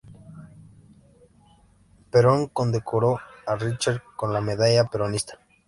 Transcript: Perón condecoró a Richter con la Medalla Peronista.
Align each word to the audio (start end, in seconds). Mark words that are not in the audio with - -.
Perón 2.09 2.47
condecoró 2.47 3.19
a 3.45 3.53
Richter 3.55 4.01
con 4.15 4.33
la 4.33 4.41
Medalla 4.41 4.85
Peronista. 4.85 5.37